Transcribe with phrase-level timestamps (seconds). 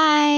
[0.00, 0.30] 嗨，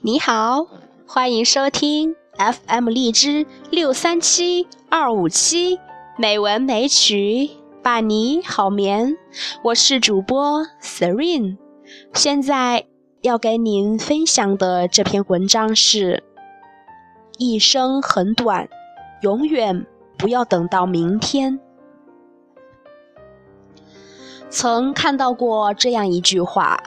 [0.00, 0.68] 你好，
[1.06, 5.78] 欢迎收听 FM 荔枝六三七二五七
[6.16, 7.50] 美文美曲
[7.82, 9.18] 伴你好眠。
[9.64, 11.58] 我是主播 Serene，
[12.14, 12.86] 现在
[13.20, 16.24] 要给您分享的这篇文章是：
[17.36, 18.66] 一生很短，
[19.20, 19.84] 永远
[20.16, 21.60] 不要等到明天。
[24.48, 26.82] 曾看到过这样一句话：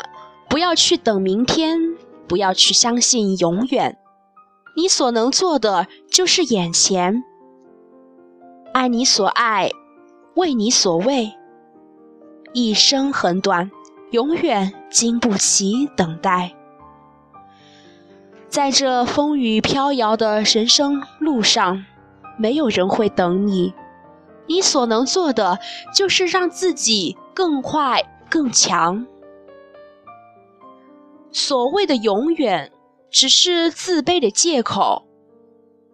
[0.50, 1.96] 不要去等明天。
[2.28, 3.98] 不要去相信永远，
[4.76, 7.24] 你所能做的就是眼前，
[8.74, 9.70] 爱你所爱，
[10.36, 11.34] 为你所为。
[12.54, 13.70] 一生很短，
[14.12, 16.54] 永远经不起等待。
[18.48, 21.84] 在这风雨飘摇的人生路上，
[22.38, 23.74] 没有人会等你，
[24.48, 25.60] 你所能做的
[25.94, 29.06] 就是让自己更快更强。
[31.36, 32.72] 所谓的永远，
[33.12, 35.06] 只是自卑的借口。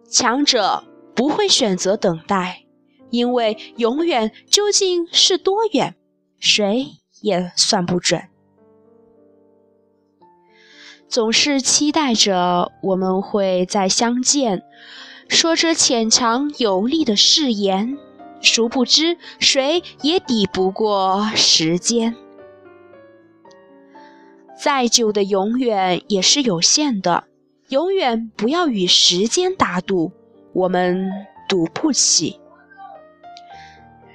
[0.08, 0.84] 强者
[1.16, 2.62] 不会选择等待，
[3.10, 5.96] 因为永远究竟是多远，
[6.38, 6.86] 谁
[7.22, 8.22] 也算不准。
[11.08, 14.62] 总是期待着我们会再相见，
[15.28, 17.98] 说着浅尝有力的誓言，
[18.40, 22.14] 殊不知谁也抵不过时间。
[24.62, 27.24] 再久的永远也是有限的，
[27.70, 30.12] 永远不要与时间打赌，
[30.52, 31.10] 我们
[31.48, 32.38] 赌不起。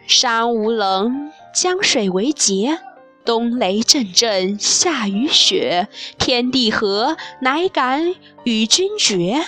[0.08, 2.80] 山无棱，江水为竭，
[3.26, 9.44] 冬雷阵阵，夏雨雪，天地合，乃敢与君绝。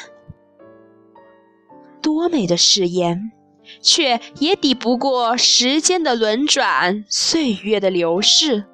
[2.01, 3.31] 多美的誓言，
[3.81, 8.65] 却也抵不过时间的轮转，岁月的流逝。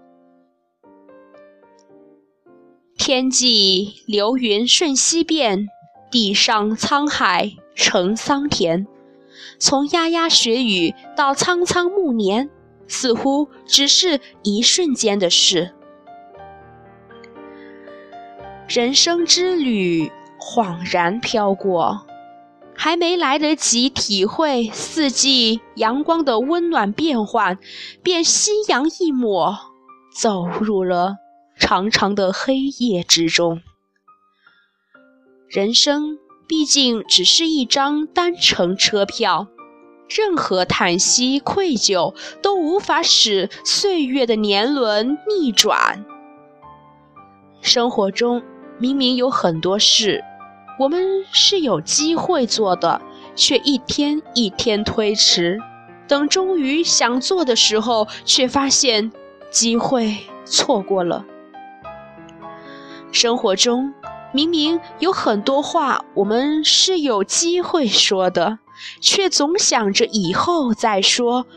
[3.05, 5.67] 天际流云瞬息变，
[6.09, 8.87] 地上沧海成桑田。
[9.59, 12.49] 从丫丫学语到苍苍暮年，
[12.87, 15.75] 似乎只是一瞬间的事。
[18.67, 22.07] 人生之旅恍然飘过，
[22.73, 27.59] 还没来得及体会四季阳光的温暖变换，
[28.01, 29.55] 便夕阳一抹，
[30.19, 31.17] 走入了。
[31.57, 33.61] 长长的黑夜之中，
[35.47, 39.47] 人生毕竟只是一张单程车票，
[40.09, 46.05] 任何叹息、愧疚都无法使岁月的年轮逆转。
[47.61, 48.43] 生活中
[48.77, 50.23] 明明有很多事，
[50.77, 53.01] 我们是有机会做的，
[53.35, 55.59] 却一天一天推迟，
[56.07, 59.11] 等终于想做的时候，却发现
[59.49, 61.25] 机会错过了。
[63.15, 63.93] 生活中，
[64.33, 68.59] 明明有很多话我们是有机会说的，
[68.99, 71.47] 却总想着以后再说。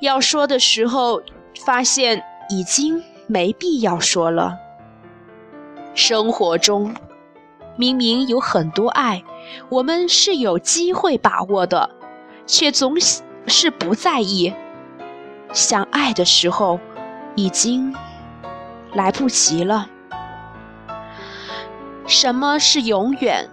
[0.00, 1.20] 要说的时候，
[1.64, 4.56] 发现已经没必要说了。
[5.94, 6.94] 生活中，
[7.74, 9.24] 明明有很多爱
[9.68, 11.90] 我们是有机会把握的，
[12.46, 12.94] 却总
[13.48, 14.54] 是不在意。
[15.52, 16.78] 想爱的时候，
[17.34, 17.92] 已经
[18.92, 19.88] 来不及了。
[22.12, 23.48] 什么是永远？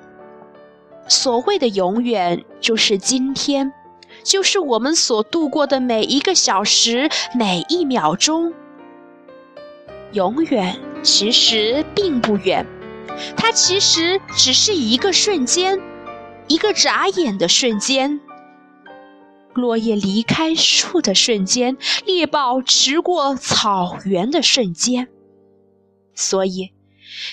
[1.08, 3.72] 所谓的永远，就是今天，
[4.22, 8.54] 就是我们所度过的每一个小时、每一秒钟。
[10.12, 12.66] 永远其实并不远，
[13.38, 15.80] 它其实只是一个瞬间，
[16.48, 18.20] 一个眨眼的瞬间。
[19.54, 25.08] 落叶离开树的瞬间，猎豹驰过草原的瞬间。
[26.14, 26.74] 所以。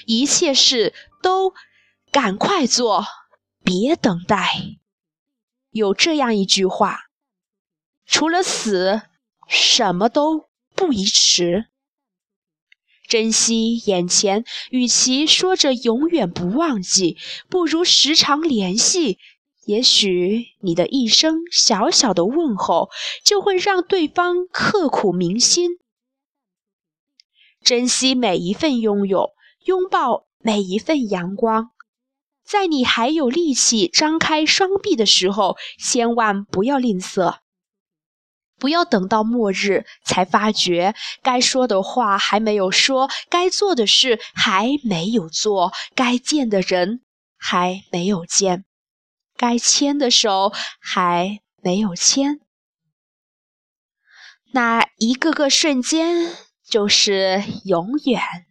[0.07, 0.95] 一切事
[1.27, 1.55] 都
[2.13, 3.05] 赶快做，
[3.65, 4.77] 别等待。
[5.71, 7.07] 有这样一句话：
[8.07, 9.03] 除了死，
[9.49, 11.67] 什么都不宜迟。
[13.09, 17.19] 珍惜眼前，与其说着永远不忘记，
[17.51, 19.19] 不如时常联系。
[19.65, 22.89] 也许你的一声小小的问候，
[23.25, 25.81] 就会让对方刻骨铭心。
[27.65, 29.35] 珍惜每一份拥有。
[29.65, 31.71] 拥抱每一份阳光，
[32.45, 37.39] 在你还有力气张开双臂的时候，千万不要吝啬。
[38.59, 47.03] 不要等到末日才发觉，该说的话还没有说，该做的事还没有做，该见的人
[47.37, 48.65] 还没有见，
[49.37, 52.41] 该牵的手还没有牵。
[54.53, 56.35] 那一个个瞬间，
[56.67, 58.46] 就是永远。